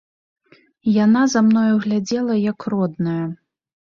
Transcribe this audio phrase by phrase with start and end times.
[1.05, 3.21] Яна за мною глядзела, як родная.